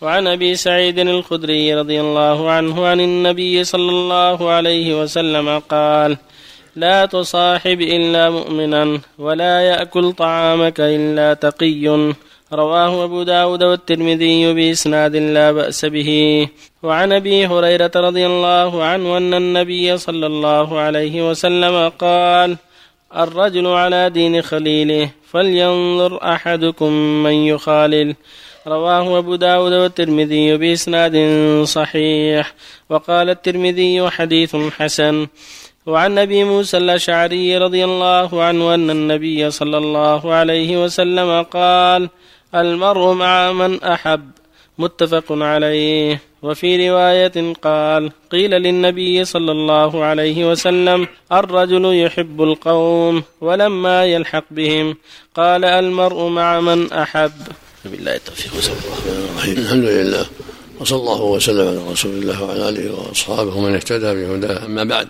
وعن 0.00 0.26
أبي 0.26 0.54
سعيد 0.54 0.98
الخدري 0.98 1.74
رضي 1.74 2.00
الله 2.00 2.50
عنه 2.50 2.86
عن 2.86 3.00
النبي 3.00 3.64
صلى 3.64 3.90
الله 3.90 4.50
عليه 4.50 5.02
وسلم 5.02 5.58
قال 5.58 6.16
لا 6.76 7.06
تصاحب 7.06 7.80
إلا 7.80 8.30
مؤمنا 8.30 9.00
ولا 9.18 9.60
يأكل 9.60 10.12
طعامك 10.12 10.80
إلا 10.80 11.34
تقي. 11.34 12.12
رواه 12.52 13.04
أبو 13.04 13.22
داود 13.22 13.62
والترمذي 13.62 14.54
بإسناد 14.54 15.16
لا 15.16 15.52
بأس 15.52 15.84
به. 15.84 16.10
وعن 16.82 17.12
أبي 17.12 17.46
هريرة 17.46 17.90
رضي 17.96 18.26
الله 18.26 18.84
عنه 18.84 19.16
أن 19.16 19.34
النبي 19.34 19.96
صلى 19.96 20.26
الله 20.26 20.78
عليه 20.78 21.30
وسلم 21.30 21.88
قال 21.88 22.56
الرجل 23.16 23.66
على 23.66 24.10
دين 24.10 24.42
خليله 24.42 25.10
فلينظر 25.30 26.32
أحدكم 26.32 26.92
من 27.22 27.32
يخالل. 27.32 28.14
رواه 28.66 29.18
أبو 29.18 29.34
داود 29.34 29.72
والترمذي 29.72 30.56
بإسناد 30.56 31.16
صحيح. 31.64 32.54
وقال 32.90 33.30
الترمذي 33.30 34.10
حديث 34.10 34.56
حسن. 34.56 35.26
وعن 35.86 36.18
أبي 36.18 36.44
موسى 36.44 36.76
الأشعري 36.76 37.58
رضي 37.58 37.84
الله 37.84 38.42
عنه 38.42 38.74
أن 38.74 38.90
النبي 38.90 39.50
صلى 39.50 39.78
الله 39.78 40.34
عليه 40.34 40.84
وسلم 40.84 41.42
قال 41.42 42.08
المرء 42.54 43.12
مع 43.12 43.52
من 43.52 43.82
أحب. 43.82 44.30
متفق 44.78 45.24
عليه. 45.30 46.20
وفي 46.42 46.90
رواية 46.90 47.54
قال 47.62 48.12
قيل 48.32 48.50
للنبي 48.50 49.24
صلى 49.24 49.52
الله 49.52 50.04
عليه 50.04 50.50
وسلم 50.50 51.08
الرجل 51.32 52.04
يحب 52.04 52.42
القوم 52.42 53.22
ولما 53.40 54.04
يلحق 54.04 54.44
بهم. 54.50 54.96
قال 55.34 55.64
المرء 55.64 56.28
مع 56.28 56.60
من 56.60 56.92
أحب. 56.92 57.32
بالله 57.84 58.14
التوفيق. 58.14 58.56
وصلى 58.56 58.74
الله 58.74 59.30
الرحيم 59.30 59.58
الحمد 59.58 59.84
لله. 59.84 60.26
وصلى 60.80 60.98
الله 60.98 61.22
وسلم 61.22 61.68
على 61.68 61.92
رسول 61.92 62.12
الله 62.12 62.42
وعلى 62.42 62.68
آله 62.68 62.94
وأصحابه 62.94 63.56
ومن 63.56 63.74
اهتدى 63.74 64.14
بهداه. 64.14 64.66
أما 64.66 64.84
بعد 64.84 65.08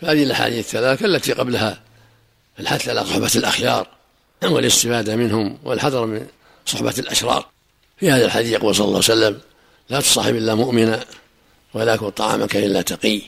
فهذه 0.00 0.22
الأحاديث 0.22 0.58
الثلاث 0.58 1.04
التي 1.04 1.32
قبلها 1.32 1.80
الحث 2.60 2.88
على 2.88 3.04
صحبة 3.04 3.30
الأخيار 3.36 3.86
والإستفادة 4.44 5.16
منهم 5.16 5.58
والحذر 5.64 6.06
من 6.06 6.26
صحبة 6.66 6.94
الأشرار. 6.98 7.53
في 7.96 8.10
هذا 8.10 8.24
الحديث 8.24 8.52
يقول 8.52 8.74
صلى 8.74 8.84
الله 8.84 9.02
عليه 9.08 9.12
وسلم 9.14 9.40
لا 9.88 10.00
تصاحب 10.00 10.36
إلا 10.36 10.54
مؤمنا 10.54 11.04
ولا 11.74 11.94
يكن 11.94 12.10
طعامك 12.10 12.56
إلا 12.56 12.82
تقي. 12.82 13.20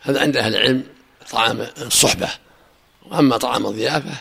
هذا 0.00 0.20
عند 0.20 0.36
أهل 0.36 0.56
العلم 0.56 0.84
طعام 1.30 1.66
الصحبة 1.78 2.28
وأما 3.10 3.36
طعام 3.36 3.66
الضيافة 3.66 4.14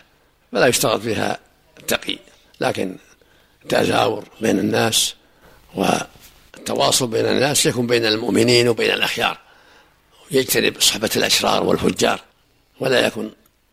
فلا 0.51 0.67
يشترط 0.67 1.01
فيها 1.01 1.39
التقي 1.79 2.17
لكن 2.61 2.97
التزاور 3.63 4.25
بين 4.41 4.59
الناس 4.59 5.15
والتواصل 5.75 7.07
بين 7.07 7.25
الناس 7.25 7.65
يكون 7.65 7.87
بين 7.87 8.05
المؤمنين 8.05 8.67
وبين 8.67 8.91
الأخيار 8.91 9.37
يجتنب 10.31 10.81
صحبة 10.81 11.09
الأشرار 11.15 11.63
والفجار 11.63 12.21
ولا 12.79 13.07
يكن 13.07 13.31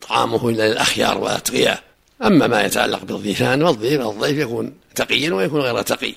طعامه 0.08 0.48
إلا 0.48 0.68
للأخيار 0.68 1.18
والأتقياء. 1.18 1.82
أما 2.22 2.46
ما 2.46 2.62
يتعلق 2.62 3.04
بالضيفان 3.04 3.66
فالضيف 3.66 4.00
الضيف 4.00 4.38
يكون 4.38 4.74
تقيا 4.94 5.34
ويكون 5.34 5.60
غير 5.60 5.82
تقي. 5.82 6.14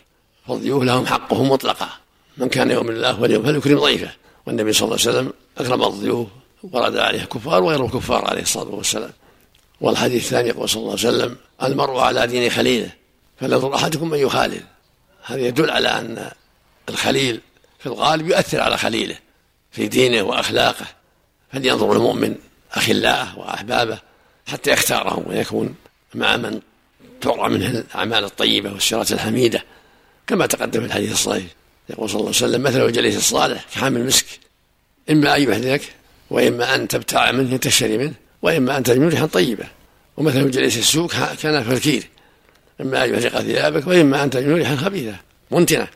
فالضيوف 0.47 0.83
لهم 0.83 1.05
حقهم 1.05 1.49
مطلقا. 1.49 1.89
من 2.37 2.49
كان 2.49 2.71
يؤمن 2.71 2.89
الله 2.89 3.21
واليوم 3.21 3.43
فليكرم 3.43 3.79
ضيفه. 3.79 4.11
والنبي 4.45 4.73
صلى 4.73 4.85
الله 4.85 4.97
عليه 4.99 5.09
وسلم 5.09 5.33
أكرم 5.57 5.83
الضيوف 5.83 6.27
ورد 6.63 6.97
عليه 6.97 7.21
الكفار 7.21 7.63
وغير 7.63 7.85
الكفار 7.85 8.25
عليه 8.25 8.41
الصلاة 8.41 8.75
والسلام. 8.75 9.11
والحديث 9.81 10.23
الثاني 10.23 10.49
يقول 10.49 10.69
صلى 10.69 10.79
الله 10.79 10.91
عليه 10.91 11.07
وسلم 11.07 11.37
المرء 11.63 11.99
على 11.99 12.27
دين 12.27 12.49
خليله 12.49 12.91
فلينظر 13.39 13.75
أحدكم 13.75 14.09
من 14.09 14.17
يخالل. 14.17 14.61
هذا 15.23 15.39
يدل 15.39 15.69
على 15.69 15.87
أن 15.87 16.31
الخليل 16.89 17.41
في 17.79 17.85
الغالب 17.85 18.27
يؤثر 18.27 18.59
على 18.59 18.77
خليله 18.77 19.15
في 19.71 19.87
دينه 19.87 20.21
وأخلاقه. 20.21 20.85
فلينظر 21.53 21.93
المؤمن 21.93 22.35
أخلاءه 22.73 23.39
وأحبابه 23.39 23.99
حتى 24.47 24.71
يختارهم 24.71 25.23
ويكون 25.27 25.75
مع 26.15 26.37
من 26.37 26.59
ترى 27.21 27.49
منه 27.49 27.69
الأعمال 27.69 28.23
الطيبة 28.23 28.73
والسيرة 28.73 29.07
الحميدة 29.11 29.63
كما 30.27 30.45
تقدم 30.45 30.79
في 30.79 30.85
الحديث 30.85 31.11
الصحيح. 31.11 31.45
يقول 31.89 32.09
صلى 32.09 32.19
الله 32.19 32.31
عليه 32.35 32.37
وسلم 32.37 32.63
مثل 32.63 32.85
الجليس 32.85 33.17
الصالح 33.17 33.65
كحامل 33.73 34.01
المسك. 34.01 34.25
إما 35.09 35.35
أن 35.35 35.41
يحذرك 35.43 35.81
وإما 36.29 36.75
أن 36.75 36.87
تبتاع 36.87 37.31
منه 37.31 37.57
تشتري 37.57 37.97
منه 37.97 38.13
وإما 38.41 38.77
أن 38.77 38.83
تجمل 38.83 39.07
ريحا 39.07 39.25
طيبة. 39.25 39.65
ومثل 40.17 40.39
الجليس 40.39 40.77
السوق 40.77 41.13
كان 41.41 41.63
في 41.63 41.73
الكير. 41.73 42.09
إما 42.81 43.05
أن 43.05 43.13
يحرق 43.13 43.41
ثيابك 43.41 43.87
وإما 43.87 44.23
أن 44.23 44.29
تجمل 44.29 44.53
ريحا 44.53 44.75
خبيثة 44.75 45.15
منتنة. 45.51 45.87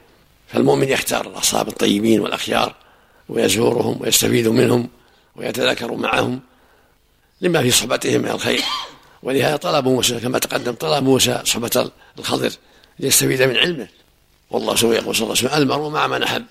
فالمؤمن 0.48 0.88
يختار 0.88 1.28
الأصحاب 1.28 1.68
الطيبين 1.68 2.20
والأخيار 2.20 2.76
ويزورهم 3.30 4.02
ويستفيد 4.02 4.48
منهم 4.48 4.90
ويتذاكر 5.36 5.94
معهم 5.94 6.40
لما 7.42 7.62
في 7.62 7.72
صحبتهم 7.72 8.22
من 8.22 8.30
الخير. 8.30 8.62
ولهذا 9.28 9.56
طلب 9.56 9.88
موسى 9.88 10.20
كما 10.20 10.40
تقدم 10.40 10.72
طلب 10.72 11.04
موسى 11.04 11.42
صحبة 11.46 11.92
الخضر 12.20 12.52
ليستفيد 13.00 13.42
من 13.42 13.58
علمه. 13.58 13.88
والله 14.52 14.76
سوى 14.76 14.96
يقول 14.96 15.16
صلى 15.16 15.24
الله 15.24 15.38
عليه 15.38 15.48
وسلم 15.48 15.62
المرء 15.62 15.90
مع 15.90 16.08
من 16.08 16.24
أحب. 16.24 16.46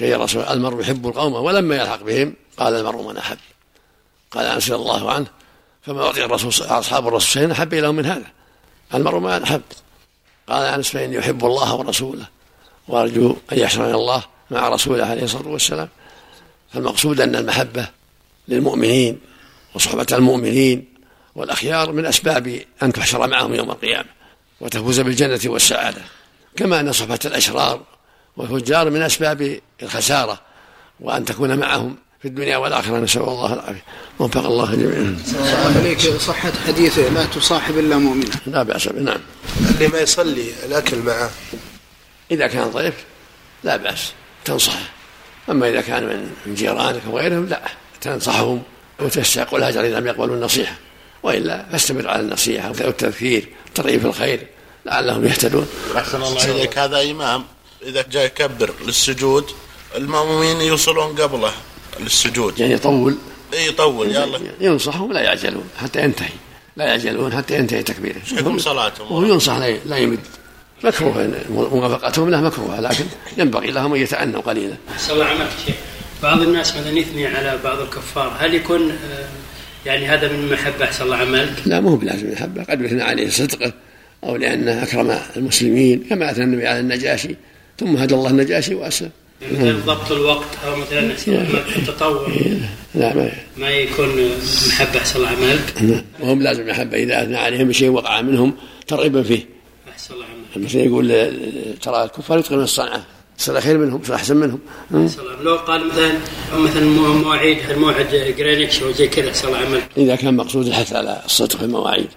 قيل 0.00 0.14
الرسول 0.14 0.42
المرء 0.42 0.80
يحب 0.80 1.06
القوم 1.06 1.32
ولما 1.32 1.76
يلحق 1.76 2.02
بهم 2.02 2.34
قال 2.56 2.74
المرء 2.74 3.08
من 3.08 3.16
أحب. 3.16 3.38
قال 4.30 4.46
أنس 4.46 4.70
رضي 4.70 4.82
الله 4.82 5.12
عنه 5.12 5.26
فما 5.82 6.02
أعطي 6.02 6.24
الرسول 6.24 6.50
أصحاب 6.66 7.08
الرسول 7.08 7.28
شيئا 7.28 7.52
أحب 7.52 7.74
إليهم 7.74 7.94
من 7.94 8.06
هذا. 8.06 8.26
المرء 8.94 9.18
ما 9.18 9.44
أحب. 9.44 9.62
قال 10.48 10.66
أنس 10.66 10.88
فإني 10.88 11.16
يحب 11.16 11.44
الله 11.44 11.74
ورسوله 11.74 12.26
وأرجو 12.88 13.36
أن 13.52 13.58
يحشرني 13.58 13.94
الله 13.94 14.22
مع 14.50 14.68
رسوله 14.68 15.06
عليه 15.06 15.22
الصلاة 15.22 15.48
والسلام. 15.48 15.88
فالمقصود 16.72 17.20
أن 17.20 17.36
المحبة 17.36 17.88
للمؤمنين 18.48 19.20
وصحبة 19.74 20.06
المؤمنين 20.12 20.89
والأخيار 21.34 21.92
من 21.92 22.06
أسباب 22.06 22.60
أن 22.82 22.92
تحشر 22.92 23.26
معهم 23.26 23.54
يوم 23.54 23.70
القيامة 23.70 24.08
وتفوز 24.60 25.00
بالجنة 25.00 25.40
والسعادة 25.44 26.02
كما 26.56 26.80
أن 26.80 26.92
صحبة 26.92 27.18
الأشرار 27.24 27.80
والفجار 28.36 28.90
من 28.90 29.02
أسباب 29.02 29.60
الخسارة 29.82 30.40
وأن 31.00 31.24
تكون 31.24 31.58
معهم 31.58 31.96
في 32.22 32.28
الدنيا 32.28 32.56
والآخرة 32.56 32.98
نسأل 32.98 33.22
الله 33.22 33.52
العافية 33.52 33.84
وفق 34.18 34.46
الله 34.46 34.74
جميعا. 34.74 35.18
عليك 35.76 36.00
صحة 36.00 36.52
حديث 36.66 36.98
لا 36.98 37.24
تصاحب 37.24 37.78
إلا 37.78 37.96
مؤمنا. 37.96 38.30
لا 38.46 38.62
بأس 38.62 38.88
به 38.88 39.00
نعم. 39.00 39.20
اللي 39.70 39.88
ما 39.88 40.00
يصلي 40.00 40.50
الأكل 40.66 40.98
معه. 40.98 41.30
إذا 42.30 42.46
كان 42.46 42.70
ضيف 42.70 42.94
لا 43.64 43.76
بأس 43.76 44.12
تنصحه. 44.44 44.88
أما 45.50 45.68
إذا 45.68 45.80
كان 45.80 46.30
من 46.46 46.54
جيرانك 46.54 47.02
وغيرهم 47.06 47.46
لا 47.46 47.62
تنصحهم 48.00 48.62
وتستحق 49.00 49.54
الهجر 49.54 49.84
إذا 49.84 50.00
لم 50.00 50.06
يقبلوا 50.06 50.36
النصيحة. 50.36 50.74
وإلا 51.22 51.66
فاستمر 51.72 52.08
على 52.08 52.20
النصيحه 52.20 52.68
والتذكير 52.68 53.48
والترغيب 53.66 54.00
في 54.00 54.06
الخير 54.06 54.46
لعلهم 54.86 55.24
يهتدون. 55.26 55.68
أحسن 55.96 56.22
الله 56.22 56.44
إليك 56.44 56.78
هذا 56.78 57.10
إمام 57.10 57.44
إذا 57.82 58.04
جاء 58.10 58.24
يكبر 58.24 58.70
للسجود 58.86 59.50
المأمومين 59.96 60.60
يوصلون 60.60 61.16
قبله 61.16 61.52
للسجود. 62.00 62.58
يعني 62.58 62.72
يطول. 62.72 63.16
إي 63.54 63.66
يطول 63.66 64.10
يلا. 64.10 64.40
ينصحهم 64.60 65.12
لا 65.12 65.20
يعجلون 65.20 65.68
حتى 65.82 66.02
ينتهي. 66.02 66.28
لا 66.76 66.84
يعجلون 66.84 67.36
حتى 67.36 67.54
ينتهي 67.54 67.82
تكبيره. 67.82 68.18
حكم 68.36 68.58
صلاتهم. 68.58 69.12
وهو 69.12 69.24
ينصح 69.24 69.56
لا 69.86 69.98
يمد. 69.98 70.18
مكروه 70.84 71.30
موافقتهم 71.50 72.30
له 72.30 72.40
مكروه 72.40 72.80
لكن 72.80 73.04
ينبغي 73.36 73.70
لهم 73.70 73.94
أن 73.94 74.00
يتأنوا 74.00 74.40
قليلا. 74.40 74.76
احسن 74.92 75.12
الله 75.12 75.24
عملك 75.24 75.50
شيخ. 75.66 75.74
بعض 76.22 76.42
الناس 76.42 76.76
مثلا 76.76 76.98
يثني 76.98 77.26
على 77.26 77.58
بعض 77.64 77.80
الكفار، 77.80 78.36
هل 78.38 78.54
يكون 78.54 78.98
يعني 79.86 80.06
هذا 80.06 80.32
من 80.32 80.52
محبة 80.52 80.84
أحسن 80.84 81.04
الله 81.04 81.16
عملك؟ 81.16 81.52
لا 81.66 81.80
مو 81.80 81.96
بلازم 81.96 82.32
محبة 82.32 82.62
قد 82.62 82.80
يثنى 82.80 83.02
عليه 83.02 83.28
صدقه 83.28 83.72
أو 84.24 84.36
لأنه 84.36 84.82
أكرم 84.82 85.18
المسلمين 85.36 86.04
كما 86.10 86.30
أثنى 86.30 86.44
النبي 86.44 86.66
على 86.66 86.80
النجاشي 86.80 87.36
ثم 87.78 87.96
هدى 87.96 88.14
الله 88.14 88.30
النجاشي 88.30 88.74
وأسلم. 88.74 89.10
يعني 89.52 89.72
ضبط 89.72 90.12
الوقت 90.12 90.48
أو 90.66 90.76
مثلا 90.76 91.12
التطوع 91.76 92.28
لا 92.94 93.14
ما 93.14 93.32
ما 93.56 93.70
يكون 93.70 94.08
محبة 94.68 94.98
أحسن 94.98 95.16
الله 95.16 95.28
عملك؟ 95.28 96.02
وهم 96.20 96.38
بلازم 96.38 96.66
محبة. 96.68 96.96
إذا 96.96 97.22
أثنى 97.22 97.36
عليهم 97.36 97.68
بشيء 97.68 97.88
وقع 97.88 98.20
منهم 98.20 98.54
ترغيبا 98.86 99.22
فيه. 99.22 99.44
أحسن 99.92 100.14
الله 100.14 100.24
عملك. 100.24 100.68
مثلا 100.68 100.82
يقول 100.82 101.08
ترى 101.82 102.04
الكفار 102.04 102.38
يتقنون 102.38 102.64
الصنعة. 102.64 103.04
صار 103.40 103.60
خير 103.60 103.78
منهم 103.78 104.00
صار 104.04 104.16
أحسن 104.16 104.36
منهم. 104.36 104.60
لو 105.40 105.56
قال 105.56 105.88
مثلا 105.88 106.12
مثلا 106.52 106.84
مواعيد 106.84 107.58
الموعد 107.70 108.34
جرينتش 108.38 108.82
أو 108.82 108.92
زي 108.92 109.08
كذا 109.08 109.32
الله 109.44 109.58
عملك 109.58 109.88
إذا 109.96 110.16
كان 110.16 110.36
مقصود 110.36 110.66
الحث 110.66 110.92
على 110.92 111.22
الصدق 111.24 111.56
في 111.56 111.64
المواعيد 111.64 112.08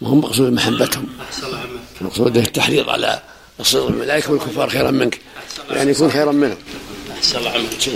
ما 0.00 0.08
هم 0.08 0.18
مقصود 0.18 0.52
محبتهم. 0.52 1.06
المقصود 2.00 2.36
التحريض 2.36 2.90
على 2.90 3.22
الصدق 3.60 3.86
الملائكه 3.86 4.32
والكفار 4.32 4.68
خيرا 4.68 4.90
منك. 4.90 5.18
يعني 5.70 5.90
يكون 5.90 6.10
خيرا 6.10 6.32
منهم. 6.32 6.56
أحسن 7.18 7.38
الله 7.38 7.50
عملك 7.50 7.88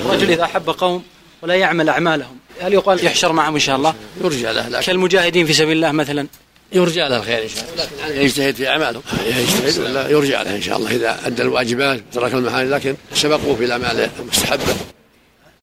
الرجل 0.00 0.30
إذا 0.30 0.44
أحب 0.44 0.70
قوم 0.70 1.02
ولا 1.42 1.54
يعمل 1.54 1.88
أعمالهم 1.88 2.36
هل 2.60 2.72
يقال 2.72 3.04
يحشر 3.04 3.32
معهم 3.32 3.54
إن 3.54 3.60
شاء 3.60 3.76
الله؟ 3.76 3.94
يرجى 4.24 4.52
له 4.52 4.80
كالمجاهدين 4.80 5.46
في 5.46 5.52
سبيل 5.52 5.76
الله 5.76 5.92
مثلا. 5.92 6.26
يرجى 6.72 7.00
له 7.00 7.16
الخير 7.16 7.42
إن 7.42 7.48
شاء 7.48 7.64
الله. 7.72 7.84
لكن 8.08 8.20
يجتهد 8.20 8.54
في 8.54 8.68
أعماله. 8.68 9.02
يجتهد 9.26 9.78
ولا 9.84 10.08
يرجى 10.08 10.32
له 10.32 10.56
إن 10.56 10.62
شاء 10.62 10.76
الله 10.76 10.90
إذا 10.90 11.18
أدى 11.26 11.42
الواجبات 11.42 12.00
ترك 12.12 12.34
المحارم 12.34 12.70
لكن 12.70 12.94
سبقوه 13.14 13.56
في 13.56 13.64
الاعمال 13.64 14.10
المستحبه 14.20 14.74